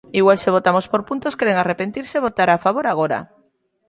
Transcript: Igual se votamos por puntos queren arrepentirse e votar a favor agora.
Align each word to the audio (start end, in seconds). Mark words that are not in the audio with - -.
Igual 0.19 0.37
se 0.43 0.53
votamos 0.55 0.85
por 0.91 1.01
puntos 1.09 1.37
queren 1.39 1.57
arrepentirse 1.59 2.15
e 2.17 2.25
votar 2.27 2.49
a 2.51 2.61
favor 2.65 2.85
agora. 2.87 3.19